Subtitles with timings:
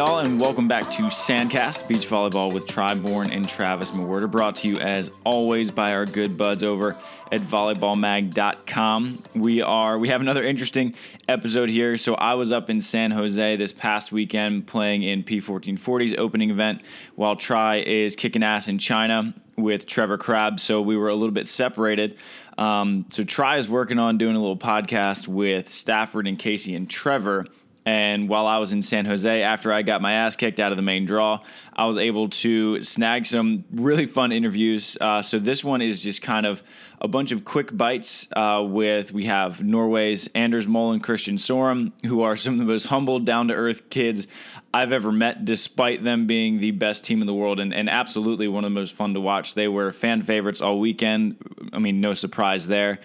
[0.00, 4.56] all, and welcome back to Sandcast Beach Volleyball with Tri Bourne and Travis Mewhirter, brought
[4.56, 6.96] to you as always by our good buds over
[7.30, 9.22] at volleyballmag.com.
[9.34, 10.94] We are we have another interesting
[11.28, 11.98] episode here.
[11.98, 16.80] So I was up in San Jose this past weekend playing in P1440's opening event,
[17.16, 20.60] while Tri is kicking ass in China with Trevor Crabb.
[20.60, 22.16] So we were a little bit separated.
[22.56, 26.88] Um, so Tri is working on doing a little podcast with Stafford and Casey and
[26.88, 27.44] Trevor
[27.86, 30.76] and while I was in San Jose, after I got my ass kicked out of
[30.76, 31.40] the main draw,
[31.74, 34.98] I was able to snag some really fun interviews.
[35.00, 36.62] Uh, so this one is just kind of
[37.00, 41.92] a bunch of quick bites uh, with we have Norway's Anders Mol and Christian Sorum,
[42.04, 44.26] who are some of the most humble, down to earth kids
[44.74, 48.46] I've ever met, despite them being the best team in the world and, and absolutely
[48.46, 49.54] one of the most fun to watch.
[49.54, 51.36] They were fan favorites all weekend.
[51.72, 53.00] I mean, no surprise there.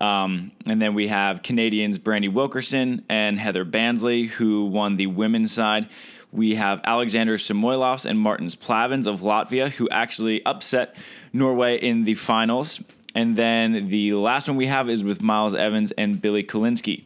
[0.00, 5.52] Um, and then we have Canadians Brandy Wilkerson and Heather Bansley, who won the women's
[5.52, 5.88] side.
[6.32, 10.96] We have Alexander Samoilovs and Martins Plavins of Latvia, who actually upset
[11.32, 12.80] Norway in the finals.
[13.14, 17.04] And then the last one we have is with Miles Evans and Billy Kolinsky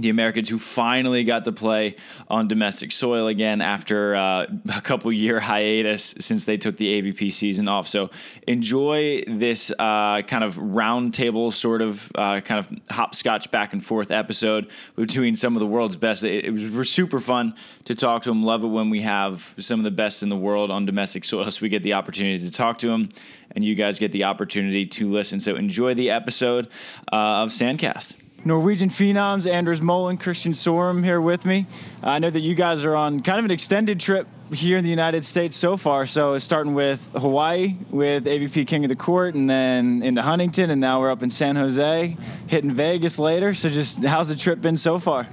[0.00, 1.96] the Americans who finally got to play
[2.28, 7.32] on domestic soil again after uh, a couple year hiatus since they took the AVP
[7.32, 7.88] season off.
[7.88, 8.10] So
[8.46, 14.10] enjoy this uh, kind of roundtable sort of uh, kind of hopscotch back and forth
[14.10, 16.24] episode between some of the world's best.
[16.24, 18.44] It, it was super fun to talk to them.
[18.44, 21.50] Love it when we have some of the best in the world on domestic soil,
[21.50, 23.10] so we get the opportunity to talk to them,
[23.52, 25.40] and you guys get the opportunity to listen.
[25.40, 26.68] So enjoy the episode
[27.12, 28.14] uh, of Sandcast.
[28.44, 31.66] Norwegian phenoms, Anders and Christian Sorum here with me.
[32.02, 34.90] I know that you guys are on kind of an extended trip here in the
[34.90, 36.06] United States so far.
[36.06, 40.80] So starting with Hawaii with AVP King of the Court, and then into Huntington, and
[40.80, 43.52] now we're up in San Jose, hitting Vegas later.
[43.52, 45.28] So just how's the trip been so far?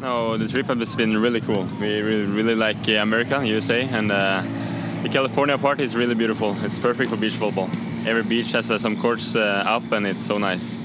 [0.00, 1.68] No, the trip has been really cool.
[1.80, 4.42] We really, really like uh, America, USA, and uh,
[5.02, 6.56] the California part is really beautiful.
[6.64, 7.68] It's perfect for beach volleyball.
[8.06, 10.80] Every beach has uh, some courts uh, up, and it's so nice.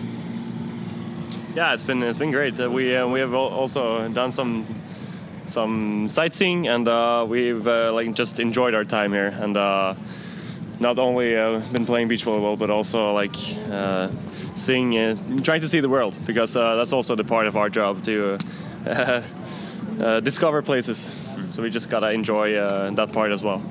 [1.56, 2.60] Yeah, it's been it's been great.
[2.60, 4.66] Uh, we uh, we have also done some
[5.46, 9.94] some sightseeing, and uh, we've uh, like just enjoyed our time here, and uh,
[10.82, 13.36] not only uh, been playing beach volleyball, but also like
[14.56, 14.92] seeing,
[15.44, 18.38] trying to see the world, because that's also the part of our job to
[20.24, 21.16] discover places.
[21.52, 22.56] So we just gotta enjoy
[22.96, 23.62] that part as well.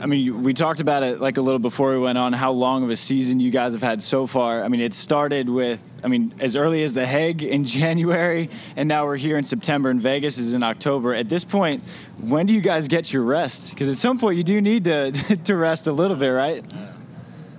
[0.00, 2.82] I mean, we talked about it like a little before we went on how long
[2.84, 4.62] of a season you guys have had so far.
[4.62, 8.88] I mean, it started with, I mean, as early as the Hague in January, and
[8.88, 11.14] now we're here in September, and Vegas is in October.
[11.14, 11.82] At this point,
[12.20, 13.70] when do you guys get your rest?
[13.70, 15.12] Because at some point, you do need to
[15.44, 16.64] to rest a little bit, right?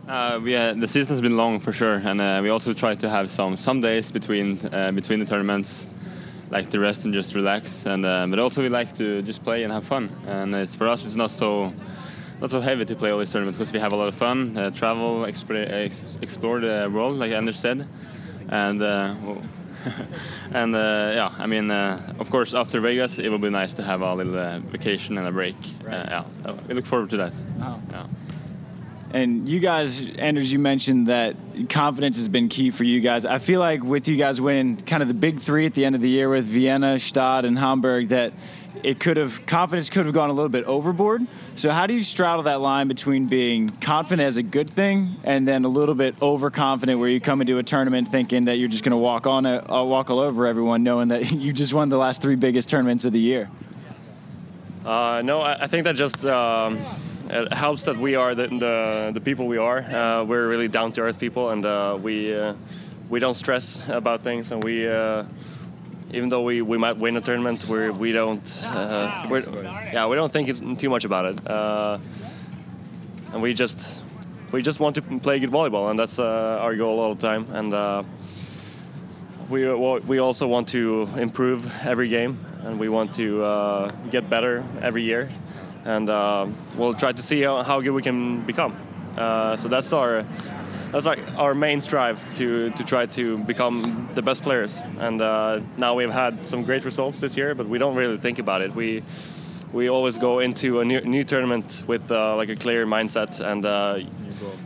[0.07, 3.29] Uh, yeah, the season's been long for sure, and uh, we also try to have
[3.29, 5.87] some some days between uh, between the tournaments,
[6.49, 7.85] like to rest and just relax.
[7.85, 10.09] And uh, but also we like to just play and have fun.
[10.27, 11.73] And it's for us, it's not so
[12.41, 14.57] not so heavy to play all these tournaments because we have a lot of fun,
[14.57, 17.88] uh, travel, ex explore the world, like Anders said,
[18.50, 19.13] and uh,
[20.52, 23.84] and uh, yeah, I mean, uh, of course, after Vegas, it will be nice to
[23.84, 25.56] have a little uh, vacation and a break.
[25.84, 25.94] Right.
[25.94, 27.34] Uh, yeah, we look forward to that.
[27.62, 27.79] Oh.
[27.91, 28.07] Yeah.
[29.13, 31.35] And you guys, Anders, you mentioned that
[31.69, 33.25] confidence has been key for you guys.
[33.25, 35.96] I feel like with you guys winning kind of the big three at the end
[35.96, 38.31] of the year with Vienna, Gstaad, and Hamburg, that
[38.83, 41.25] it could have confidence could have gone a little bit overboard.
[41.55, 45.47] So how do you straddle that line between being confident as a good thing and
[45.47, 48.83] then a little bit overconfident where you come into a tournament thinking that you're just
[48.83, 51.89] going to walk on a, uh, walk all over everyone, knowing that you just won
[51.89, 53.49] the last three biggest tournaments of the year?
[54.85, 56.25] Uh, no, I, think that just.
[56.25, 56.79] Um,
[57.29, 59.79] it helps that we are the, the, the people we are.
[59.79, 62.55] Uh, we're really down to earth people, and uh, we uh,
[63.09, 64.85] we don't stress about things, and we
[66.13, 69.27] even though we, we might win a tournament, we we don't uh,
[69.94, 71.97] yeah we don't think too much about it, uh,
[73.33, 74.01] and we just
[74.52, 77.47] we just want to play good volleyball, and that's uh, our goal all the time.
[77.52, 78.03] And uh,
[79.49, 84.63] we we also want to improve every game, and we want to uh, get better
[84.81, 85.29] every year,
[85.85, 88.75] and uh, we'll try to see how, how good we can become.
[89.16, 90.25] so that's our
[90.91, 94.82] that's like our main strive to to try to become the best players.
[94.99, 98.40] And uh, now we've had some great results this year, but we don't really think
[98.40, 98.76] about it.
[98.76, 99.03] We
[99.73, 103.66] we always go into a new, new tournament with uh, like a clear mindset and.
[103.66, 103.99] Uh,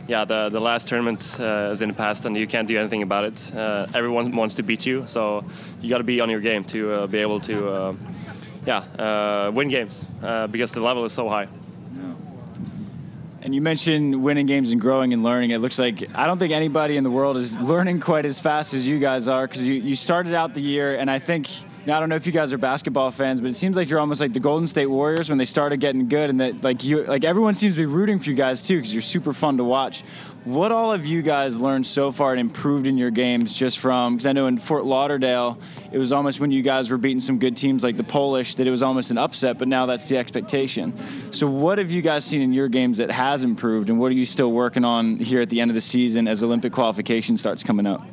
[0.08, 3.02] yeah, the the last tournament uh, is in the past, and you can't do anything
[3.02, 3.52] about it.
[3.54, 5.44] Uh, everyone wants to beat you, so
[5.82, 7.96] you got to be on your game to uh, be able to,
[8.64, 10.06] yeah, win games
[10.50, 11.48] because the level is so high.
[13.46, 15.50] And you mentioned winning games and growing and learning.
[15.50, 18.74] It looks like I don't think anybody in the world is learning quite as fast
[18.74, 21.48] as you guys are because you, you started out the year, and I think
[21.86, 24.00] Now I don't know if you guys are basketball fans, but it seems like you're
[24.00, 27.04] almost like the Golden State Warriors when they started getting good, and that like you
[27.04, 29.64] like everyone seems to be rooting for you guys too because you're super fun to
[29.64, 30.02] watch.
[30.42, 34.14] What all have you guys learned so far and improved in your games just from?
[34.14, 35.58] Because I know in Fort Lauderdale,
[35.92, 38.66] it was almost when you guys were beating some good teams like the Polish that
[38.66, 40.92] it was almost an upset, but now that's the expectation.
[41.32, 44.16] So what have you guys seen in your games that has improved, and what are
[44.16, 47.62] you still working on here at the end of the season as Olympic qualification starts
[47.62, 48.04] coming up?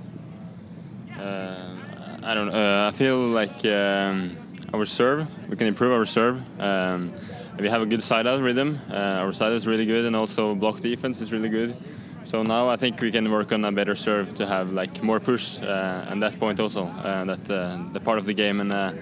[2.26, 2.56] I don't.
[2.56, 4.38] Uh, I feel like um,
[4.74, 5.28] our serve.
[5.50, 6.42] We can improve our serve.
[6.58, 7.12] Um,
[7.60, 8.80] we have a good side out rhythm.
[8.90, 11.76] Uh, our side is really good, and also block defense is really good.
[12.24, 15.20] So now I think we can work on a better serve to have like more
[15.20, 18.72] push uh, and that point also uh, that uh, the part of the game and.
[18.72, 18.94] Uh,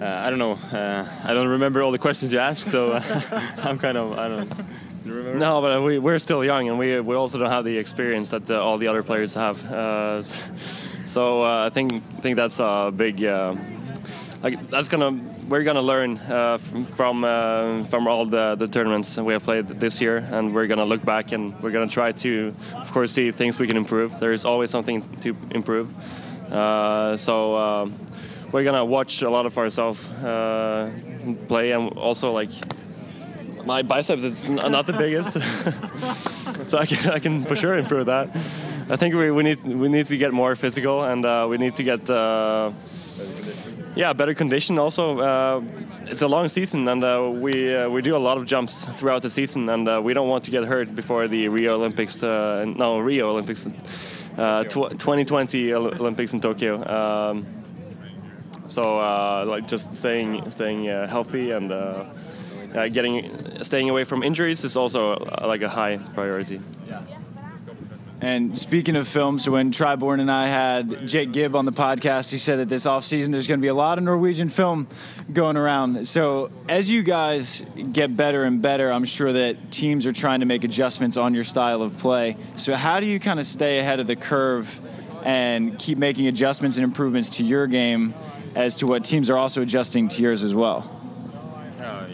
[0.00, 0.58] I don't know.
[0.72, 2.92] I don't remember all the questions you asked, so
[3.58, 4.58] I'm kind of I don't.
[5.06, 5.34] Know.
[5.34, 8.50] No, but we, we're still young, and we, we also don't have the experience that
[8.50, 9.62] all the other players have.
[11.04, 13.20] So I think think that's a big
[14.42, 15.12] like that's gonna
[15.48, 16.58] we're gonna learn uh,
[16.96, 20.84] from uh, from all the, the tournaments we have played this year, and we're gonna
[20.84, 24.18] look back and we're gonna try to, of course, see things we can improve.
[24.18, 25.92] There is always something to improve.
[26.50, 27.90] Uh, so uh,
[28.50, 30.90] we're gonna watch a lot of ourselves uh,
[31.48, 32.50] play, and also like
[33.64, 35.34] my biceps is not the biggest,
[36.68, 38.28] so I can, I can for sure improve that.
[38.88, 41.74] I think we, we need we need to get more physical, and uh, we need
[41.76, 42.08] to get
[43.94, 44.78] yeah, better condition.
[44.78, 45.62] Also, uh,
[46.06, 49.22] it's a long season, and uh, we uh, we do a lot of jumps throughout
[49.22, 52.22] the season, and uh, we don't want to get hurt before the Rio Olympics.
[52.22, 53.66] Uh, no, Rio Olympics,
[54.38, 56.82] uh, tw 2020 Olympics in Tokyo.
[56.86, 57.46] Um,
[58.66, 58.96] so,
[59.46, 61.68] like, just staying staying healthy and
[62.92, 66.60] getting staying away from injuries is also like a high priority.
[66.88, 67.21] Yeah.
[68.22, 71.72] And speaking of film, so when Tri Bourne and I had Jake Gibb on the
[71.72, 74.86] podcast, he said that this offseason there's going to be a lot of Norwegian film
[75.32, 76.06] going around.
[76.06, 80.46] So as you guys get better and better, I'm sure that teams are trying to
[80.46, 82.36] make adjustments on your style of play.
[82.54, 84.78] So how do you kind of stay ahead of the curve
[85.24, 88.14] and keep making adjustments and improvements to your game
[88.54, 90.88] as to what teams are also adjusting to yours as well?
[91.80, 92.06] Uh,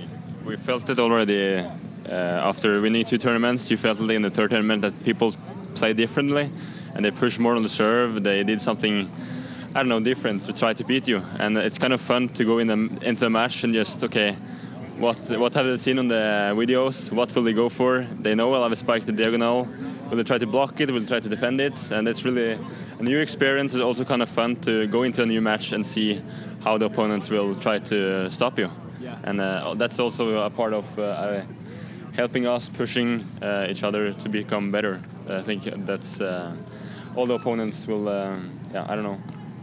[0.42, 3.70] we felt it already uh, after winning two tournaments.
[3.70, 5.34] You felt it in the third tournament that people
[5.78, 6.50] play differently
[6.94, 8.22] and they push more on the serve.
[8.22, 9.10] They did something,
[9.74, 11.22] I don't know, different to try to beat you.
[11.38, 14.36] And it's kind of fun to go in the, into a match and just, okay,
[14.98, 17.12] what what have they seen on the videos?
[17.12, 18.04] What will they go for?
[18.20, 19.68] They know I'll have a spike to diagonal.
[20.10, 20.90] Will they try to block it?
[20.90, 21.90] Will they try to defend it?
[21.92, 22.58] And it's really
[22.98, 23.74] a new experience.
[23.74, 26.20] It's also kind of fun to go into a new match and see
[26.64, 28.70] how the opponents will try to stop you.
[29.00, 29.18] Yeah.
[29.22, 31.42] And uh, that's also a part of uh,
[32.14, 35.00] helping us pushing uh, each other to become better.
[35.28, 36.54] I think that's uh,
[37.14, 38.08] all the opponents will.
[38.08, 39.18] Um, yeah, I don't know.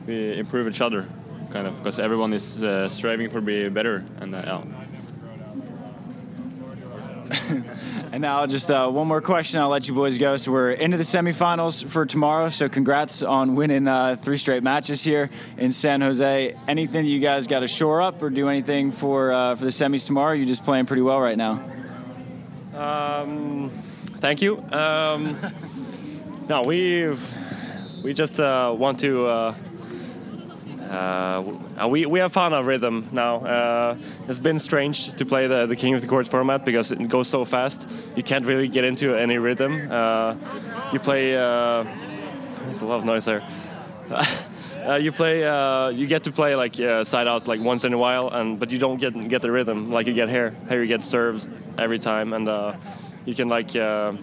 [0.08, 1.08] We improve each other,
[1.50, 4.62] kind of, because everyone is uh, striving for be better, and yeah.
[8.12, 9.60] and now, just uh, one more question.
[9.60, 10.38] I'll let you boys go.
[10.38, 12.50] So we're into the semifinals for tomorrow.
[12.50, 16.56] So congrats on winning uh, three straight matches here in San Jose.
[16.68, 20.06] Anything you guys got to shore up or do anything for uh, for the semis
[20.06, 20.34] tomorrow?
[20.34, 21.64] You're just playing pretty well right now.
[22.76, 23.72] Um,
[24.26, 24.58] thank you.
[24.72, 25.38] Um,
[26.50, 27.14] no, we
[28.02, 29.28] we just uh, want to.
[29.28, 29.56] Uh,
[30.90, 33.36] uh, we, we have found a rhythm now.
[33.46, 37.08] Uh, it's been strange to play the, the King of the Court format because it
[37.08, 37.88] goes so fast.
[38.16, 39.92] You can't really get into any rhythm.
[39.92, 40.36] Uh,
[40.92, 41.36] you play.
[41.36, 41.84] Uh,
[42.64, 43.44] there's a lot of noise there.
[44.86, 47.94] Uh, you play, uh, you get to play like uh, side out like once in
[47.94, 50.54] a while, and but you don't get get the rhythm like you get here.
[50.70, 51.48] Here you get served
[51.80, 52.48] every time, and
[53.26, 54.14] you can like uh,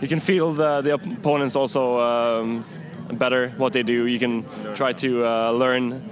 [0.00, 2.64] you can feel the the opponents also um,
[3.12, 4.06] better what they do.
[4.06, 4.44] You can
[4.74, 6.08] try to uh, learn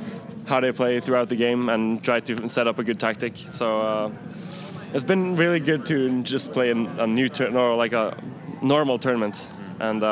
[0.47, 3.37] how they play throughout the game and try to set up a good tactic.
[3.53, 4.13] So
[4.93, 8.17] it's been really good to just play a new turn or like a
[8.63, 9.49] normal tournament,
[9.81, 10.03] and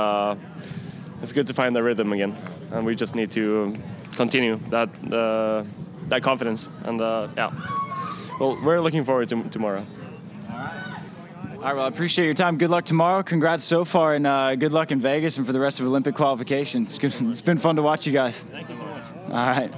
[1.23, 2.37] it's good to find the rhythm again
[2.73, 3.77] and we just need to
[4.17, 5.65] continue that uh,
[6.09, 6.69] that confidence.
[6.85, 7.51] And uh, yeah,
[8.41, 9.87] well, we're looking forward to tomorrow.
[11.63, 12.59] All right, well, I appreciate your time.
[12.59, 13.23] Good luck tomorrow.
[13.23, 16.17] Congrats so far, and uh, good luck in Vegas and for the rest of Olympic
[16.17, 16.99] qualifications.
[16.99, 18.43] It's, it's been fun to watch you guys.
[18.51, 19.03] Thank you so much.
[19.29, 19.73] All right.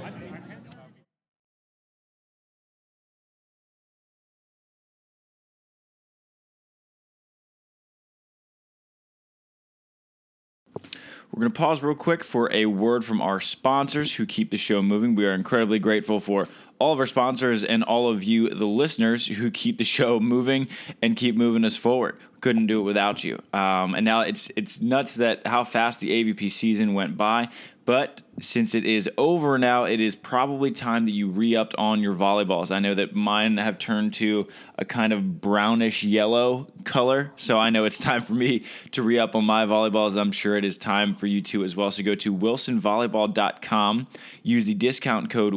[11.31, 14.57] We're going to pause real quick for a word from our sponsors who keep the
[14.57, 15.13] show moving.
[15.13, 16.47] We are incredibly grateful for
[16.79, 20.67] all of our sponsors and all of you, the listeners, who keep the show moving
[21.01, 22.17] and keep moving us forward.
[22.41, 23.41] Couldn't do it without you.
[23.53, 27.49] Um, and now it's it's nuts that how fast the AVP season went by.
[27.85, 32.01] But since it is over now, it is probably time that you re upped on
[32.01, 32.71] your volleyballs.
[32.71, 37.31] I know that mine have turned to a kind of brownish yellow color.
[37.35, 40.19] So I know it's time for me to re up on my volleyballs.
[40.19, 41.91] I'm sure it is time for you too as well.
[41.91, 44.07] So go to wilsonvolleyball.com,
[44.41, 45.53] use the discount code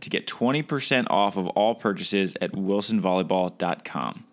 [0.00, 4.24] To get 20% off of all purchases at wilsonvolleyball.com.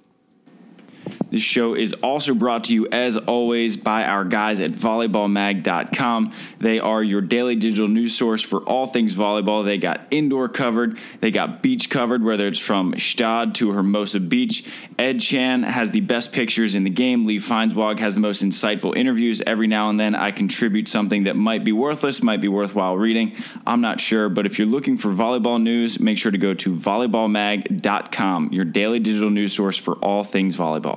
[1.36, 6.34] This show is also brought to you, as always, by our guys at volleyballmag.com.
[6.60, 9.66] They are your daily digital news source for all things volleyball.
[9.66, 14.64] They got indoor covered, they got beach covered, whether it's from Gstaad to Hermosa Beach.
[14.98, 17.26] Ed Chan has the best pictures in the game.
[17.26, 19.42] Lee Feinswag has the most insightful interviews.
[19.46, 23.36] Every now and then, I contribute something that might be worthless, might be worthwhile reading.
[23.68, 26.74] I'm not sure, but if you're looking for volleyball news, make sure to go to
[26.74, 30.95] volleyballmag.com, your daily digital news source for all things volleyball.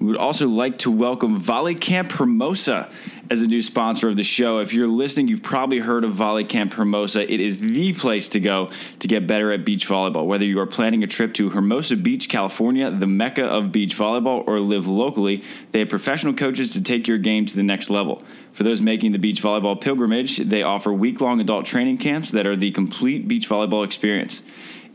[0.00, 2.90] We would also like to welcome Volley Camp Hermosa
[3.30, 4.60] as a new sponsor of the show.
[4.60, 7.30] If you're listening, you've probably heard of Volley Camp Hermosa.
[7.30, 10.26] It is the place to go to get better at beach volleyball.
[10.26, 14.42] Whether you are planning a trip to Hermosa Beach, California, the mecca of beach volleyball,
[14.48, 18.22] or live locally, they have professional coaches to take your game to the next level.
[18.52, 22.46] For those making the beach volleyball pilgrimage, they offer week long adult training camps that
[22.46, 24.42] are the complete beach volleyball experience.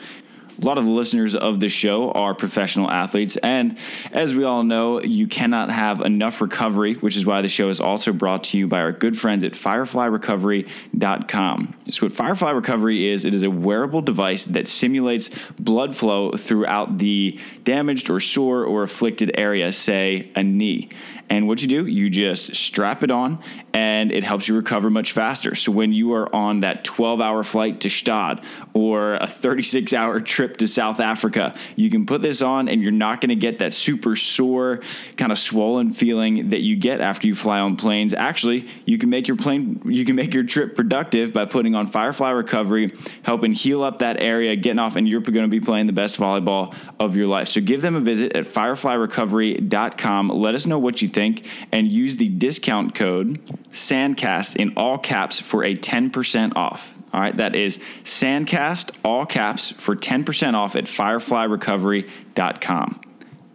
[0.59, 3.37] A lot of the listeners of the show are professional athletes.
[3.37, 3.77] And
[4.11, 7.79] as we all know, you cannot have enough recovery, which is why the show is
[7.79, 11.76] also brought to you by our good friends at fireflyrecovery.com.
[11.91, 16.97] So, what Firefly Recovery is, it is a wearable device that simulates blood flow throughout
[16.97, 20.89] the damaged or sore or afflicted area, say a knee.
[21.29, 25.11] And what you do, you just strap it on and it helps you recover much
[25.11, 25.55] faster.
[25.55, 30.21] So when you are on that 12 hour flight to Gstaad or a 36 hour
[30.21, 33.59] trip to South Africa, you can put this on and you're not going to get
[33.59, 34.81] that super sore,
[35.17, 38.13] kind of swollen feeling that you get after you fly on planes.
[38.13, 41.87] Actually, you can make your plane, you can make your trip productive by putting on
[41.87, 42.93] Firefly Recovery,
[43.23, 46.17] helping heal up that area, getting off, and you're going to be playing the best
[46.17, 47.47] volleyball of your life.
[47.47, 50.29] So give them a visit at fireflyrecovery.com.
[50.29, 53.39] Let us know what you think and use the discount code
[53.71, 56.91] SANDCAST in all caps for a 10% off.
[57.13, 63.01] All right, that is SANDCAST, all caps, for 10% off at fireflyrecovery.com.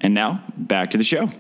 [0.01, 1.31] And now, back to the show.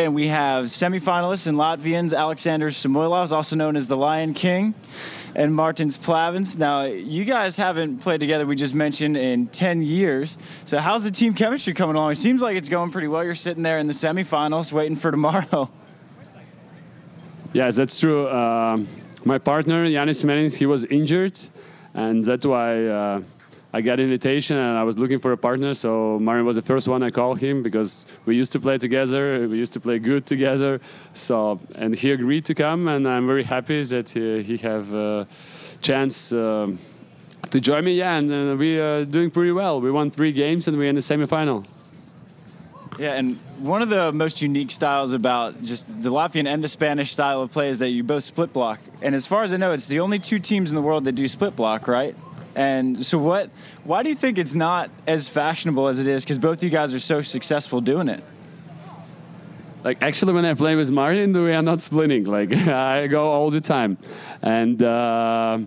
[0.00, 4.72] And we have semifinalists and Latvians Alexander Samoilov, also known as the Lion King,
[5.34, 6.56] and Martins Plavins.
[6.56, 10.38] Now, you guys haven't played together, we just mentioned, in 10 years.
[10.64, 12.12] So, how's the team chemistry coming along?
[12.12, 13.24] It seems like it's going pretty well.
[13.24, 15.68] You're sitting there in the semifinals waiting for tomorrow.
[17.54, 18.26] Yes, that's true.
[18.28, 18.84] Uh,
[19.24, 21.36] my partner, Janis Smedins, he was injured,
[21.94, 23.22] and that's why uh,
[23.72, 25.74] I got invitation and I was looking for a partner.
[25.74, 29.46] So Marin was the first one I called him because we used to play together.
[29.46, 30.80] We used to play good together.
[31.12, 35.26] So and he agreed to come, and I'm very happy that he, he have a
[35.82, 36.32] chance.
[36.32, 36.78] Um,
[37.50, 39.80] to join me, yeah, and uh, we are doing pretty well.
[39.80, 41.64] We won three games and we're in the semifinal.
[42.98, 47.12] Yeah, and one of the most unique styles about just the Latvian and the Spanish
[47.12, 48.80] style of play is that you both split block.
[49.00, 51.12] And as far as I know, it's the only two teams in the world that
[51.12, 52.16] do split block, right?
[52.54, 53.50] And so, what?
[53.84, 56.24] Why do you think it's not as fashionable as it is?
[56.24, 58.22] Because both you guys are so successful doing it.
[59.84, 62.24] Like actually, when I play with Martin, we are not splitting.
[62.24, 63.98] Like I go all the time,
[64.42, 64.82] and.
[64.82, 65.58] Uh,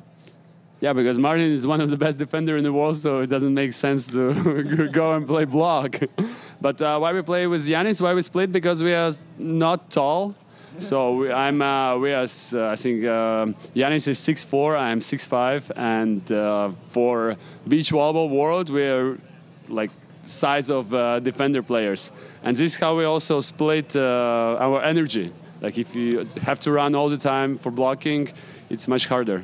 [0.81, 3.53] yeah, because Martin is one of the best defender in the world, so it doesn't
[3.53, 5.95] make sense to go and play block.
[6.61, 8.01] but uh, why we play with Janis?
[8.01, 8.51] Why we split?
[8.51, 10.35] Because we are not tall.
[10.81, 14.99] So we, I'm uh, we are uh, I think uh, Janis is six four, I'm
[14.99, 19.19] six five, and uh, for beach volleyball world we're
[19.67, 19.91] like
[20.23, 20.89] size of
[21.23, 22.11] defender players,
[22.43, 25.31] and this is how we also split our energy.
[25.61, 28.29] Like if you have to run all the time for blocking,
[28.71, 29.43] it's much harder.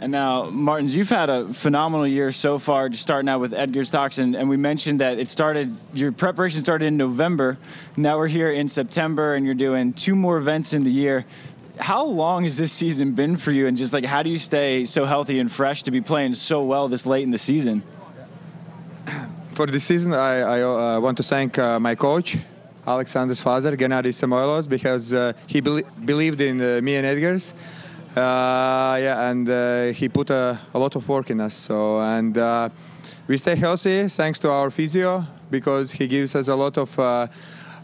[0.00, 3.92] And now, Martins, you've had a phenomenal year so far, just starting out with Edgars
[3.92, 4.18] Tocs.
[4.18, 7.58] And, and we mentioned that it started, your preparation started in November.
[7.96, 11.24] Now we're here in September, and you're doing two more events in the year.
[11.78, 13.66] How long has this season been for you?
[13.66, 16.64] And just like, how do you stay so healthy and fresh to be playing so
[16.64, 17.82] well this late in the season?
[19.54, 22.36] For this season, I, I uh, want to thank uh, my coach,
[22.86, 27.54] Alexander's father, Gennady Samoilovs, because uh, he be- believed in uh, me and Edgars.
[28.16, 31.54] Uh, yeah, and uh, he put a, a, lot of work in us.
[31.54, 32.68] So and uh,
[33.26, 36.96] we stay healthy thanks to our physio because he gives us a lot of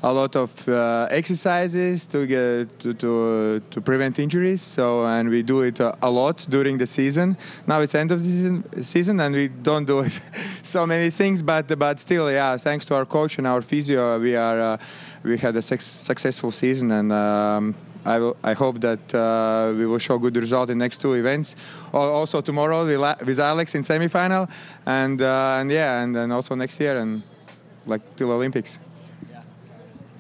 [0.03, 4.63] a lot of uh, exercises to get to, to, to prevent injuries.
[4.63, 7.37] So and we do it a, a, lot during the season.
[7.67, 10.21] Now it's end of the season, season and we don't do it
[10.63, 12.57] so many things, but but still, yeah.
[12.57, 14.77] Thanks to our coach and our physio, we are uh,
[15.23, 17.13] we had a successful season and.
[17.13, 21.15] Um, I, will, I hope that uh, we will show good result in next two
[21.15, 21.57] events.
[21.93, 24.49] Also tomorrow with Alex in semifinal,
[24.87, 27.23] and uh, and yeah, and then also next year and
[27.87, 28.79] like till Olympics.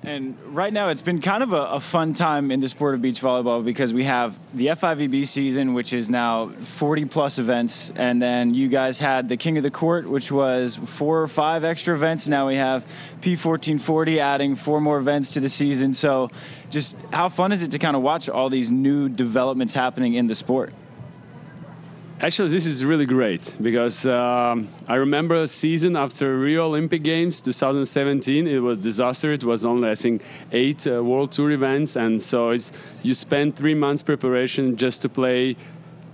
[0.03, 3.03] And right now, it's been kind of a, a, fun time in the sport of
[3.03, 7.93] beach volleyball because we have the FIVB season, which is now 40 plus events.
[7.95, 11.65] And then you guys had the King of the Court, which was four or five
[11.65, 12.29] extra events.
[12.29, 12.87] Now we have
[13.21, 15.93] P1440 adding four more events to the season.
[15.93, 16.31] So,
[16.71, 20.29] just how fun is it to kind of watch all these new developments happening in
[20.29, 20.73] the sport?
[22.23, 27.41] Actually, this is really great because um, I remember a season after Rio Olympic Games
[27.41, 28.47] 2017.
[28.47, 29.33] It was disaster.
[29.33, 33.57] It was only I think eight uh, World Tour events, and so it's you spend
[33.57, 35.57] three months preparation just to play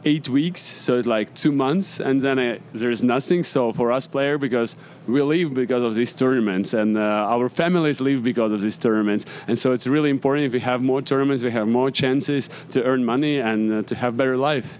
[0.04, 3.42] eight weeks, so it's like two months, and then uh, there's nothing.
[3.42, 4.76] So for us player, because
[5.08, 9.24] we live because of these tournaments, and uh, our families live because of these tournaments,
[9.48, 10.46] and so it's really important.
[10.46, 13.96] If we have more tournaments, we have more chances to earn money and uh, to
[13.96, 14.78] have better life.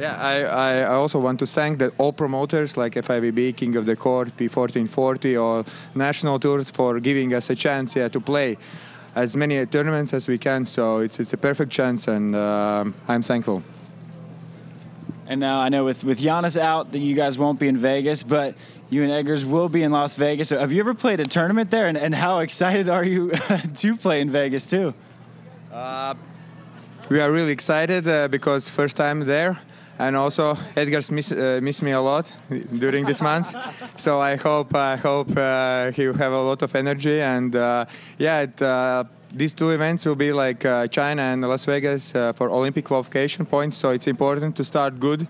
[0.00, 3.96] Yeah, I, I also want to thank the all promoters like FIVB, King of the
[3.96, 8.56] Court, P1440, or National Tours for giving us a chance yeah, to play
[9.14, 10.64] as many tournaments as we can.
[10.64, 13.62] So it's, it's a perfect chance, and uh, I'm thankful.
[15.26, 18.22] And now I know with, with Janis out that you guys won't be in Vegas,
[18.22, 18.54] but
[18.88, 20.48] you and Edgars will be in Las Vegas.
[20.48, 21.86] So have you ever played a tournament there?
[21.86, 23.30] And, and how excited are you
[23.74, 24.94] to play in Vegas too?
[25.70, 26.14] Uh,
[27.10, 29.60] we are really excited uh, because first time there
[30.00, 32.32] and also Edgars miss, uh, missed me a lot
[32.78, 33.54] during this month.
[33.96, 37.84] so I hope I hope uh, he will have a lot of energy and uh,
[38.18, 38.40] yeah.
[38.40, 42.50] It, uh, these two events will be like uh, China and Las Vegas uh, for
[42.50, 45.28] Olympic qualification points, so it's important to start good,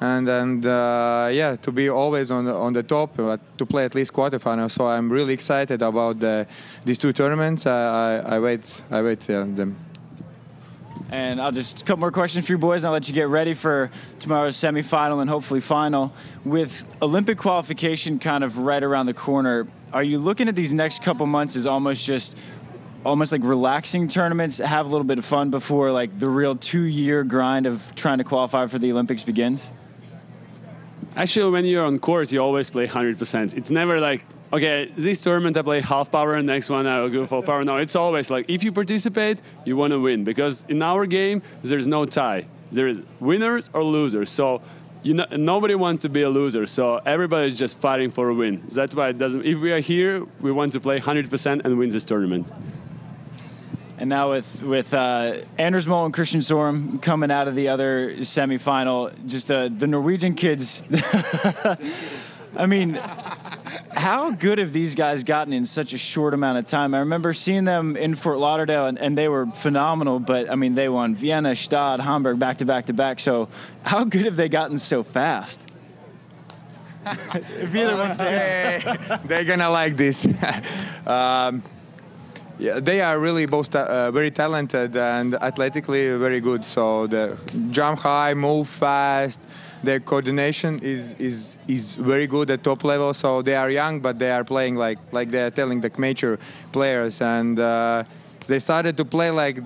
[0.00, 3.16] and and yeah, to be always on the on the top,
[3.56, 4.72] to play at least quarterfinals.
[4.72, 6.44] So I'm really excited about the,
[6.84, 7.66] these two tournaments.
[7.66, 9.76] I, I, I wait I wait them.
[11.10, 13.28] And I'll just a couple more questions for you boys, and I'll let you get
[13.28, 16.12] ready for tomorrow's semifinal and hopefully final.
[16.44, 21.04] With Olympic qualification kind of right around the corner, are you looking at these next
[21.04, 22.36] couple months as almost just
[23.04, 27.22] almost like relaxing tournaments, have a little bit of fun before like the real two-year
[27.22, 29.72] grind of trying to qualify for the Olympics begins?
[31.14, 33.56] Actually, when you're on court, you always play 100%.
[33.56, 37.10] It's never like okay, this tournament I play half power, and next one I will
[37.10, 37.64] go full power.
[37.64, 41.42] No, it's always like if you participate, you want to win because in our game
[41.62, 42.46] there's no tie.
[42.72, 44.30] There is winners or losers.
[44.30, 44.62] So
[45.02, 46.66] you know, nobody wants to be a loser.
[46.66, 48.62] So everybody's just fighting for a win.
[48.68, 49.44] That's why it doesn't.
[49.44, 52.48] If we are here, we want to play 100% and win this tournament.
[53.98, 58.16] And now with with uh, Anders Mol and Christian Sorum coming out of the other
[58.16, 60.82] semifinal, just the the Norwegian kids.
[62.56, 62.94] I mean,
[63.92, 66.94] how good have these guys gotten in such a short amount of time?
[66.94, 70.20] I remember seeing them in Fort Lauderdale, and, and they were phenomenal.
[70.20, 73.20] But I mean, they won Vienna, Gstaad, Hamburg, back to back to back.
[73.20, 73.48] So,
[73.82, 75.60] how good have they gotten so fast?
[77.06, 78.84] if either one says,
[79.24, 80.26] they're gonna like this.
[81.06, 81.62] um,
[82.58, 86.64] yeah, they are really both uh, very talented and athletically very good.
[86.64, 87.38] So the
[87.70, 89.42] jump high, move fast.
[89.86, 93.14] Their coordination is is is very good at top level.
[93.14, 96.38] So they are young, but they are playing like like they are telling the mature
[96.72, 98.02] players, and uh,
[98.46, 99.58] they started to play like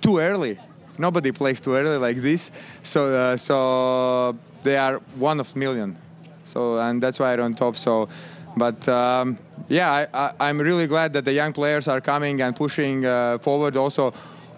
[0.00, 0.58] too early.
[0.98, 2.50] Nobody plays too early like this.
[2.82, 4.96] So uh, so they are
[5.30, 5.96] one of million.
[6.44, 7.76] So and that's why they're on top.
[7.76, 8.08] So,
[8.56, 8.88] but.
[8.88, 13.36] Um, yeah, I, am really glad that the young players are coming and pushing uh,
[13.38, 13.76] forward.
[13.76, 14.14] Also,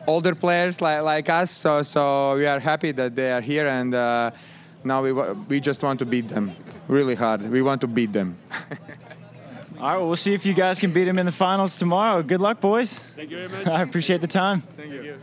[0.07, 1.51] older players like, like us.
[1.51, 4.31] So, so we are happy that they are here, and uh,
[4.85, 6.53] now we we just want to beat them
[6.89, 7.43] really hard.
[7.43, 8.39] We want to beat them.
[9.81, 12.23] All right, well, we'll see if you guys can beat them in the finals tomorrow.
[12.23, 12.99] Good luck, boys.
[12.99, 13.67] Thank you very much.
[13.67, 14.61] I appreciate the time.
[14.77, 15.17] Thank you.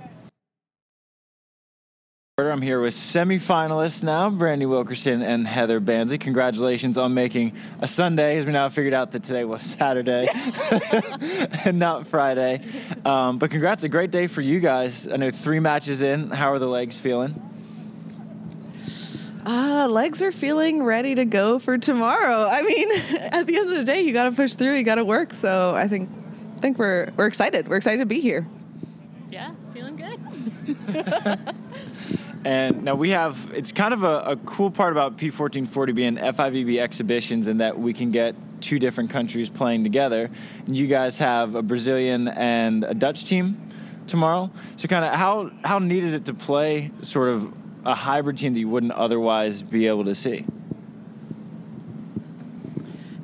[2.40, 6.20] I'm here with semifinalists now, Brandy Wilkerson and Heather Bansley.
[6.20, 10.28] Congratulations on making a Sunday, as we now figured out that today was Saturday
[11.66, 12.62] and not Friday.
[13.04, 15.08] Um, but congrats, a great day for you guys.
[15.08, 16.30] I know three matches in.
[16.30, 17.42] How are the legs feeling?
[19.48, 22.50] Uh, legs are feeling ready to go for tomorrow.
[22.52, 22.90] I mean,
[23.32, 25.34] at the end of the day, you got to push through, you got to work.
[25.34, 26.10] So I think,
[26.58, 27.70] I think we're we're excited.
[27.70, 28.46] We're excited to be here.
[29.30, 31.40] Yeah, feeling good.
[32.46, 36.80] And now we have, it's kind of a, a, cool part about P1440 being FIVB
[36.80, 40.30] exhibitions in that we can get two different countries playing together.
[40.66, 43.58] And You guys have a Brazilian and a Dutch team
[44.08, 44.50] tomorrow.
[44.78, 47.52] So, kind of, how, how neat is it to play sort of
[47.88, 50.46] a hybrid team that you wouldn't otherwise be able to see?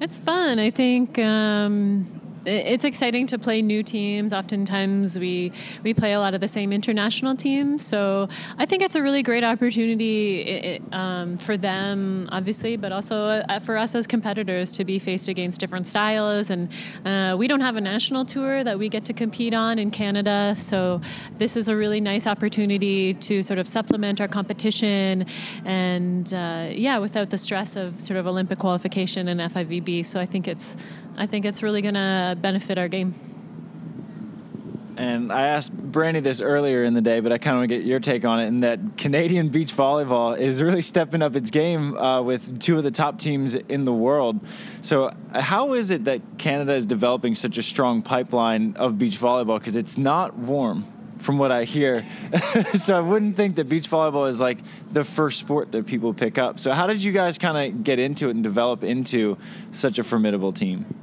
[0.02, 0.58] It's fun.
[0.58, 1.20] I think.
[1.20, 4.34] Um it's exciting to play new teams.
[4.34, 5.52] Oftentimes, we
[5.84, 8.28] we play a lot of the same international teams, so
[8.58, 13.60] I think it's a really great opportunity it, um, for them, obviously, but also uh,
[13.60, 16.50] for us as competitors to be faced against different styles.
[16.50, 16.70] And
[17.06, 20.56] uh, we don't have a national tour that we get to compete on in Canada,
[20.58, 21.02] so
[21.38, 25.26] this is a really nice opportunity to sort of supplement our competition,
[25.66, 30.06] and uh, yeah, without the stress of sort of Olympic qualification and FIVB.
[30.06, 30.76] So I think it's
[31.18, 33.14] I think it's really going to benefit our game.
[34.98, 37.78] And I asked Brandy this earlier in the day, but I kind of want to
[37.78, 38.48] get your take on it.
[38.48, 42.84] And that Canadian beach volleyball is really stepping up its game uh, with two of
[42.84, 44.40] the top teams in the world.
[44.82, 49.58] So, how is it that Canada is developing such a strong pipeline of beach volleyball?
[49.58, 50.86] Because it's not warm,
[51.18, 52.06] from what I hear.
[52.76, 54.60] so, I wouldn't think that beach volleyball is like
[54.92, 56.60] the first sport that people pick up.
[56.60, 59.38] So, how did you guys kind of get into it and develop into
[59.72, 61.03] such a formidable team?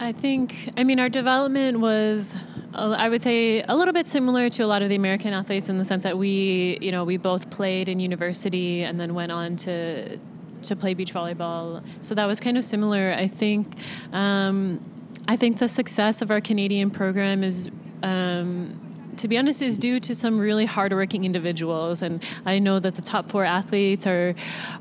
[0.00, 2.34] I think, I mean, our development was,
[2.74, 5.78] I would say, a little bit similar to a lot of the American athletes in
[5.78, 9.56] the sense that we, you know, we both played in university and then went on
[9.56, 10.18] to
[10.62, 11.84] to play beach volleyball.
[12.00, 13.12] So that was kind of similar.
[13.12, 13.76] I think,
[14.12, 14.80] um,
[15.28, 17.70] I think the success of our Canadian program is.
[18.02, 18.80] Um,
[19.18, 22.02] to be honest, is due to some really hardworking individuals.
[22.02, 24.34] And I know that the top four athletes are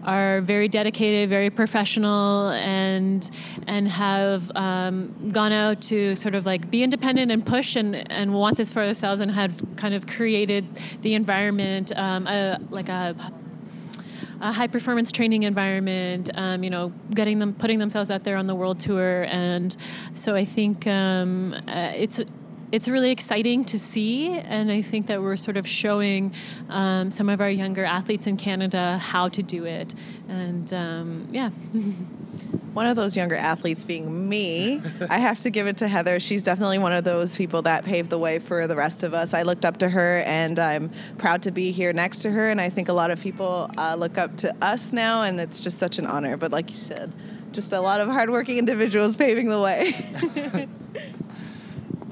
[0.03, 3.29] are very dedicated, very professional, and
[3.67, 8.33] and have um, gone out to sort of like be independent and push and, and
[8.33, 10.65] want this for themselves, and have kind of created
[11.01, 13.15] the environment, um, a, like a
[14.41, 18.45] a high performance training environment, um, you know, getting them, putting themselves out there on
[18.45, 19.23] the world tour.
[19.29, 19.75] And
[20.15, 22.19] so I think um, uh, it's,
[22.73, 26.33] it's really exciting to see, and I think that we're sort of showing
[26.69, 29.93] um, some of our younger athletes in Canada how to do it,
[30.27, 31.51] and um, yeah.
[32.73, 36.19] one of those younger athletes being me, I have to give it to Heather.
[36.19, 39.35] She's definitely one of those people that paved the way for the rest of us.
[39.35, 42.49] I looked up to her, and I'm proud to be here next to her.
[42.49, 45.59] And I think a lot of people uh, look up to us now, and it's
[45.59, 46.37] just such an honor.
[46.37, 47.13] But like you said,
[47.51, 50.67] just a lot of hardworking individuals paving the way.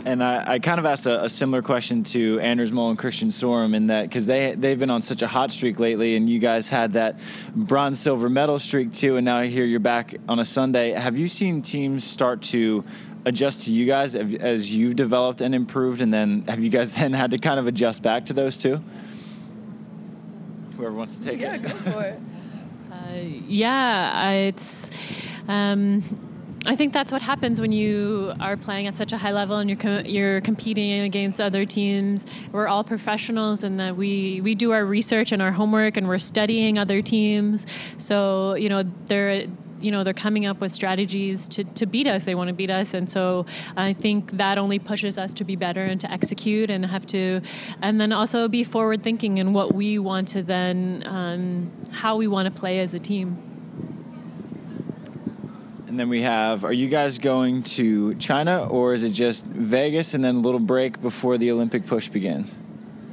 [0.06, 3.30] And I, I, kind of asked a, a, similar question to Anders Mol and Christian
[3.30, 6.40] Sorum in that because they they've been on such a hot streak lately, and you
[6.40, 7.20] guys had that
[7.56, 10.92] bronze silver medal streak too, and now I hear you're back on a Sunday.
[10.92, 12.84] Have you seen teams start to
[13.26, 17.14] adjust to you guys as you've developed and improved, and then have you guys then
[17.14, 18.82] had to kind of adjust back to those two?
[20.78, 21.62] Whoever wants to take yeah, it.
[21.62, 22.20] Yeah, go for it.
[22.92, 23.16] Uh,
[23.48, 24.90] yeah, it's.
[25.48, 26.02] Um,
[26.66, 29.70] I think that's what happens when you are playing at such a high level and
[29.70, 32.28] you're you're competing against other teams.
[32.52, 36.20] We're all professionals, and that we we do our research and our homework, and we're
[36.20, 37.66] studying other teams.
[37.98, 39.48] So you know they're
[39.80, 42.70] you know they're coming up with strategies to, to beat us they want to beat
[42.70, 46.70] us and so i think that only pushes us to be better and to execute
[46.70, 47.42] and have to
[47.82, 52.28] and then also be forward thinking in what we want to then um, how we
[52.28, 53.51] want to play as a team
[55.92, 60.14] And then we have, are you guys going to China or is it just Vegas
[60.14, 62.58] and then a little break before the Olympic push begins?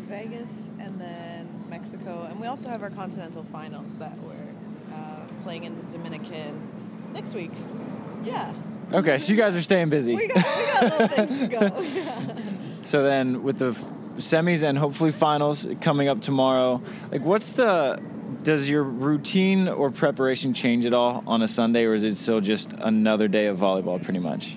[0.06, 5.64] Vegas and then Mexico, and we also have our continental finals that we're uh, playing
[5.64, 6.68] in the Dominican
[7.12, 7.50] next week.
[8.22, 8.54] Yeah,
[8.92, 10.14] Okay, so you guys are staying busy.
[10.14, 11.82] we got we got little things to go.
[11.96, 12.36] Yeah.
[12.82, 13.72] So then with the
[14.18, 18.00] semis and hopefully finals coming up tomorrow, like what's the
[18.42, 22.40] does your routine or preparation change at all on a Sunday or is it still
[22.40, 24.56] just another day of volleyball pretty much?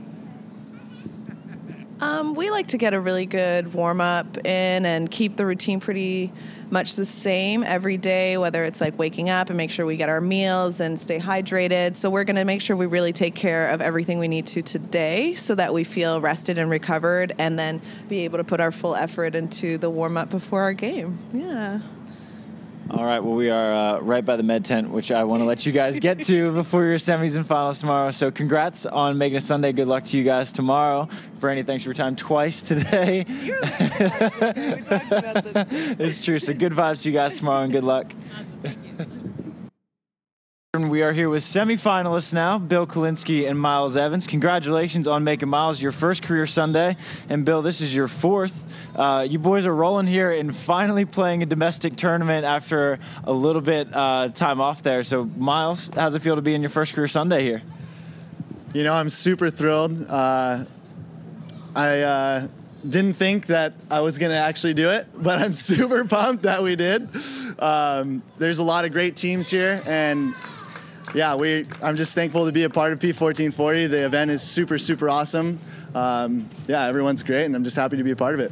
[2.02, 5.80] Um, we like to get a really good warm up in and keep the routine
[5.80, 6.34] pretty
[6.72, 10.10] much the same every day, whether it's like waking up and make sure we get
[10.10, 11.96] our meals and stay hydrated.
[11.96, 14.64] So, we're going to make sure we really take care of everything we need to
[14.64, 18.72] today so that we feel rested and recovered and then be able to put our
[18.72, 21.20] full effort into the warm up before our game.
[21.34, 21.82] Yeah.
[22.94, 25.46] All right, well, we are uh, right by the med tent, which I want to
[25.46, 28.12] let you guys get to before your semis and finals tomorrow.
[28.12, 29.72] So, congrats on making a Sunday.
[29.72, 31.08] Good luck to you guys tomorrow.
[31.40, 33.26] Brandy, thanks for your time twice today.
[33.30, 35.96] You're the we about this.
[36.00, 36.38] it's true.
[36.38, 38.14] So, good vibes to you guys tomorrow and good luck.
[40.82, 44.26] And We are here with semifinalists now, Bill Kolinsky and Miles Evans.
[44.26, 46.98] Congratulations on making Miles your first career Sunday.
[47.30, 48.82] And Bill, this is your fourth.
[48.96, 53.62] Uh, you boys are rolling here and finally playing a domestic tournament after a little
[53.62, 55.04] bit uh, time off there.
[55.04, 57.62] So, Miles, how's it feel to be in your first career Sunday here?
[58.74, 60.08] You know, I'm super thrilled.
[60.10, 60.66] Uh,
[61.76, 62.48] I uh,
[62.90, 66.64] didn't think that I was going to actually do it, but I'm super pumped that
[66.64, 67.08] we did.
[67.60, 70.34] Um, there's a lot of great teams here, and
[71.14, 71.68] yeah, we.
[71.82, 73.90] I'm just thankful to be a part of P1440.
[73.90, 75.60] The event is super, super awesome.
[75.94, 78.52] Um, yeah, everyone's great, and I'm just happy to be a part of it.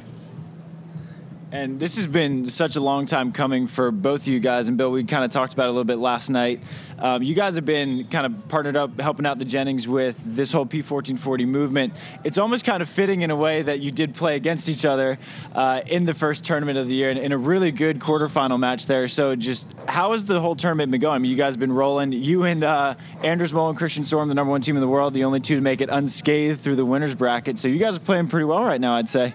[1.52, 4.68] And this has been such a long time coming for both of you guys.
[4.68, 6.62] And Bill, we kind of talked about it a little bit last night.
[7.00, 10.52] Um, you guys have been kind of partnered up, helping out the Jennings with this
[10.52, 11.94] whole P1440 movement.
[12.24, 15.18] It's almost kind of fitting in a way that you did play against each other
[15.56, 18.86] uh, in the first tournament of the year in, in a really good quarterfinal match
[18.86, 19.08] there.
[19.08, 21.16] So, just how has the whole tournament been going?
[21.16, 22.12] I mean, you guys have been rolling.
[22.12, 25.24] You and uh, Anders and Christian Sorum, the number one team in the world, the
[25.24, 27.58] only two to make it unscathed through the winners bracket.
[27.58, 29.34] So, you guys are playing pretty well right now, I'd say.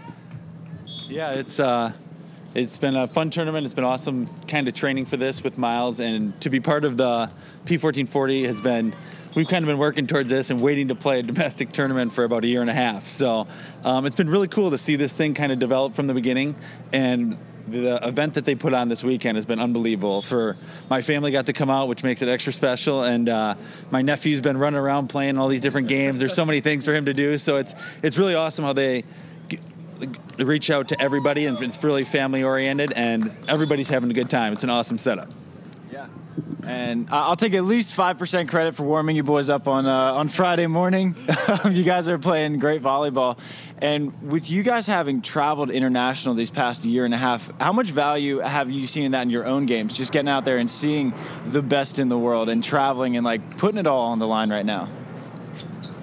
[1.09, 1.93] Yeah, it's uh,
[2.55, 3.65] it's been a fun tournament.
[3.65, 6.97] It's been awesome, kind of training for this with Miles, and to be part of
[6.97, 7.29] the
[7.67, 8.95] P1440 has been.
[9.35, 12.23] We've kind of been working towards this and waiting to play a domestic tournament for
[12.23, 13.09] about a year and a half.
[13.09, 13.49] So
[13.83, 16.55] um, it's been really cool to see this thing kind of develop from the beginning,
[16.93, 17.37] and
[17.67, 20.23] the event that they put on this weekend has been unbelievable.
[20.23, 20.57] For
[20.89, 23.57] my family got to come out, which makes it extra special, and uh,
[23.91, 26.21] my nephew's been running around playing all these different games.
[26.21, 29.03] There's so many things for him to do, so it's it's really awesome how they
[30.39, 34.53] reach out to everybody and it's really family oriented and everybody's having a good time.
[34.53, 35.29] It's an awesome setup.
[35.93, 36.07] Yeah.
[36.67, 39.87] And I- I'll take at least five percent credit for warming you boys up on
[39.87, 41.15] uh, on Friday morning.
[41.71, 43.39] you guys are playing great volleyball,
[43.79, 47.89] and with you guys having traveled international these past year and a half, how much
[47.89, 49.97] value have you seen in that in your own games?
[49.97, 51.13] Just getting out there and seeing
[51.47, 54.51] the best in the world and traveling and like putting it all on the line
[54.51, 54.89] right now.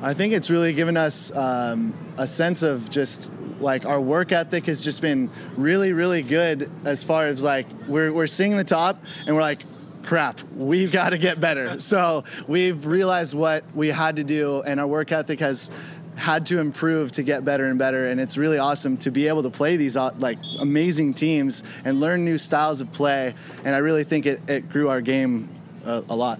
[0.03, 4.65] I think it's really given us um, a sense of just like our work ethic
[4.65, 9.03] has just been really, really good as far as like we're, we're seeing the top
[9.25, 9.63] and we're like,
[10.03, 11.79] crap, we've got to get better.
[11.79, 15.69] so we've realized what we had to do and our work ethic has
[16.15, 18.07] had to improve to get better and better.
[18.07, 21.99] And it's really awesome to be able to play these uh, like amazing teams and
[21.99, 23.33] learn new styles of play.
[23.63, 25.49] And i really think it, it grew our game
[25.85, 26.39] a, a lot.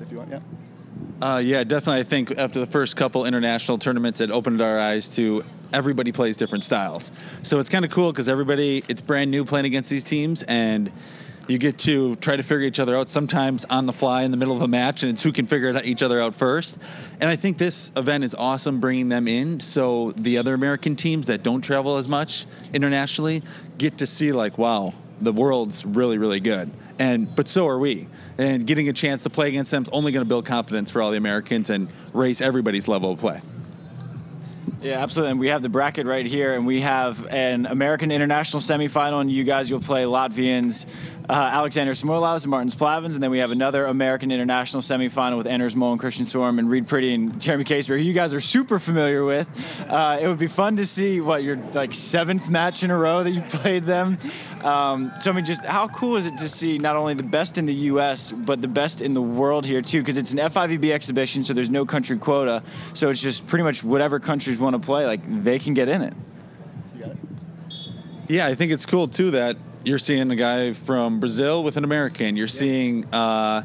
[0.00, 0.40] If you want yeah
[1.20, 2.00] Uh, yeah, definitely.
[2.00, 6.36] I think after the first couple international tournaments, it opened our eyes to everybody plays
[6.36, 7.10] different styles.
[7.42, 10.92] So it's kind of cool because everybody, it's brand new playing against these teams, and
[11.48, 14.36] you get to try to figure each other out sometimes on the fly in the
[14.36, 16.78] middle of a match, and it's who can figure each other out first.
[17.20, 21.26] And I think this event is awesome bringing them in so the other American teams
[21.26, 23.42] that don't travel as much internationally
[23.76, 26.70] get to see, like, wow, the world's really, really good.
[27.00, 28.06] And but so are we.
[28.38, 31.02] And getting a chance to play against them is only going to build confidence for
[31.02, 33.40] all the Americans and raise everybody's level of play.
[34.80, 35.32] Yeah, absolutely.
[35.32, 39.30] And we have the bracket right here, and we have an American International semifinal, and
[39.30, 40.86] you guys you'll play Latvians
[41.28, 45.46] uh, Alexander Samoilovs and Martins Plavins, and then we have another American International semifinal with
[45.46, 48.40] Anders Mol, and Christian Sorum, and Reid Priddy and Jeremy Casebeer, who you guys are
[48.40, 49.46] super familiar with.
[49.88, 53.22] Uh, it would be fun to see what your like seventh match in a row
[53.22, 54.16] that you played them.
[54.64, 57.58] Um, so I mean, just how cool is it to see not only the best
[57.58, 58.32] in the U.S.
[58.32, 60.00] but the best in the world here too?
[60.00, 62.62] Because it's an FIVB exhibition, so there's no country quota.
[62.94, 66.02] So it's just pretty much whatever countries want to play, like they can get in
[66.02, 66.14] it.
[68.28, 69.56] Yeah, I think it's cool too that
[69.88, 72.36] you're seeing a guy from Brazil with an American.
[72.36, 73.62] You're seeing uh,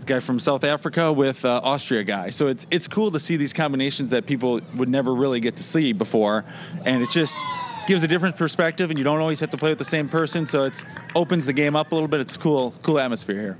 [0.00, 2.30] a guy from South Africa with uh, Austria guy.
[2.30, 5.62] So it's it's cool to see these combinations that people would never really get to
[5.62, 6.44] see before,
[6.84, 7.38] and it just
[7.86, 8.90] gives a different perspective.
[8.90, 11.52] And you don't always have to play with the same person, so it opens the
[11.52, 12.20] game up a little bit.
[12.20, 13.58] It's cool, cool atmosphere here.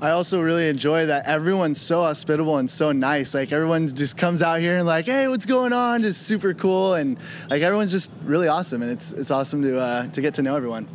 [0.00, 3.34] I also really enjoy that everyone's so hospitable and so nice.
[3.34, 6.02] Like everyone just comes out here and like, hey, what's going on?
[6.02, 7.16] Just super cool and
[7.48, 10.54] like everyone's just really awesome, and it's it's awesome to uh, to get to know
[10.54, 10.86] everyone.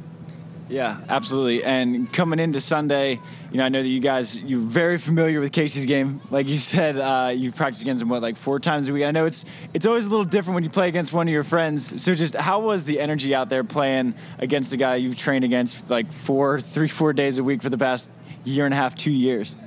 [0.69, 1.65] Yeah, absolutely.
[1.65, 3.19] And coming into Sunday,
[3.51, 6.21] you know, I know that you guys you're very familiar with Casey's game.
[6.29, 9.03] Like you said, uh, you practice against him what like four times a week.
[9.03, 11.43] I know it's it's always a little different when you play against one of your
[11.43, 12.01] friends.
[12.01, 15.89] So just how was the energy out there playing against a guy you've trained against
[15.89, 18.11] like four, three, four days a week for the past
[18.43, 19.57] year and a half, two years?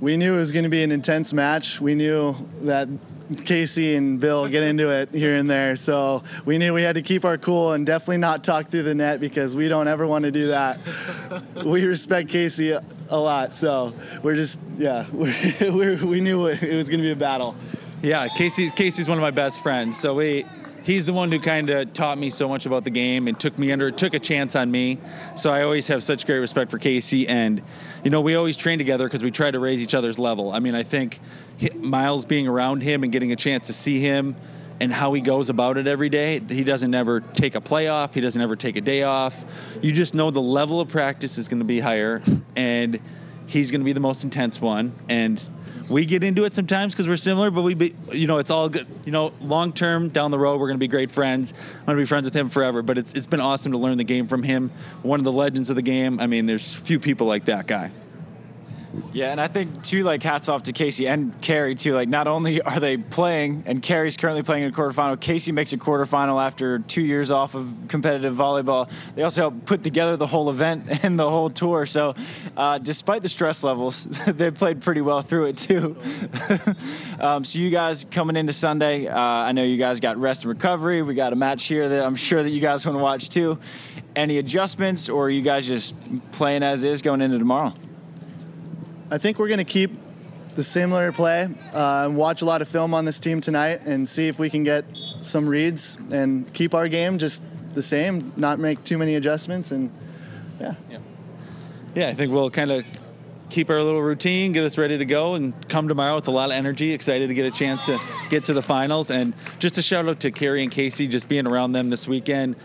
[0.00, 1.80] We knew it was going to be an intense match.
[1.80, 2.88] We knew that
[3.44, 5.76] Casey and Bill get into it here and there.
[5.76, 8.94] So we knew we had to keep our cool and definitely not talk through the
[8.94, 10.78] net because we don't ever want to do that.
[11.64, 13.56] we respect Casey a, a lot.
[13.56, 17.56] So we're just, yeah, we we knew it was going to be a battle.
[18.02, 19.98] Yeah, Casey's Casey's one of my best friends.
[19.98, 20.44] So we
[20.88, 23.58] he's the one who kind of taught me so much about the game and took
[23.58, 24.96] me under took a chance on me.
[25.36, 27.62] So I always have such great respect for Casey and
[28.02, 30.50] you know, we always train together because we try to raise each other's level.
[30.50, 31.20] I mean, I think
[31.76, 34.34] Miles being around him and getting a chance to see him
[34.80, 36.40] and how he goes about it every day.
[36.40, 38.14] He doesn't ever take a playoff.
[38.14, 39.44] He doesn't ever take a day off.
[39.82, 42.22] You just know the level of practice is going to be higher,
[42.56, 42.98] and
[43.46, 44.94] he's going to be the most intense one.
[45.08, 45.42] And
[45.88, 48.68] we get into it sometimes because we're similar, but we, be, you know, it's all
[48.68, 48.86] good.
[49.04, 51.54] You know, long term down the road, we're going to be great friends.
[51.80, 52.82] I'm going to be friends with him forever.
[52.82, 54.70] But it's it's been awesome to learn the game from him.
[55.02, 56.20] One of the legends of the game.
[56.20, 57.90] I mean, there's few people like that guy.
[59.12, 61.94] Yeah, and I think too, like hats off to Casey and Kerri too.
[61.94, 65.20] Like not only are they playing, and Kerri's currently playing in a quarterfinal.
[65.20, 68.90] Casey makes a quarterfinal after two years off of competitive volleyball.
[69.14, 71.86] They also helped put together the whole event and the whole tour.
[71.86, 72.14] So,
[72.56, 75.96] uh, despite the stress levels, they played pretty well through it too.
[77.20, 80.50] um, so you guys coming into Sunday, uh, I know you guys got rest and
[80.50, 81.02] recovery.
[81.02, 83.58] We got a match here that I'm sure that you guys want to watch too.
[84.16, 85.94] Any adjustments, or you guys just
[86.32, 87.72] playing as is going into tomorrow?
[89.10, 89.90] I think we're going to keep
[90.54, 94.06] the similar play uh, and watch a lot of film on this team tonight and
[94.06, 94.84] see if we can get
[95.22, 97.42] some reads and keep our game just
[97.72, 99.90] the same, not make too many adjustments, and
[100.60, 100.74] yeah.
[100.90, 100.98] Yeah,
[101.94, 102.84] yeah I think we'll kind of
[103.48, 106.50] keep our little routine, get us ready to go, and come tomorrow with a lot
[106.50, 106.92] of energy.
[106.92, 109.10] Excited to get a chance to get to the finals.
[109.10, 112.56] And just a shout out to Kerri and Casey, just being around them this weekend.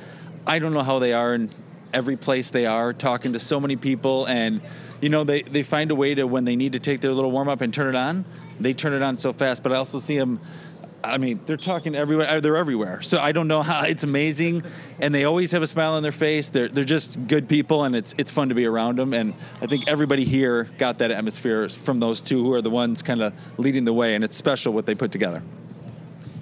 [0.45, 1.51] I don't know how they are in
[1.93, 4.61] every place they are, talking to so many people and
[5.03, 7.29] you know, they, they find a way to when they need to take their little
[7.29, 8.23] warm up and turn it on,
[8.61, 9.61] they turn it on so fast.
[9.61, 10.39] But I also see them.
[11.03, 12.29] I mean, they're talking everywhere.
[12.29, 13.01] Uh, they're everywhere.
[13.01, 14.63] So I don't know how it's amazing,
[15.01, 16.47] and they always have a smile on their face.
[16.47, 19.13] They're they're just good people, and it's it's fun to be around them.
[19.13, 23.03] And I think everybody here got that atmosphere from those two, who are the ones
[23.03, 24.15] kind of leading the way.
[24.15, 25.43] And it's special what they put together.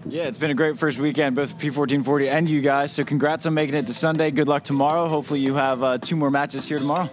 [0.06, 2.91] Yeah, it's been a great first weekend, both P1440 and you guys.
[2.91, 4.30] So congrats on making it to Sunday.
[4.30, 5.08] Good luck tomorrow.
[5.08, 7.10] Hopefully, you have uh, two more matches here tomorrow.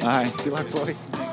[0.00, 0.32] All right.
[0.38, 1.31] Good luck, boys.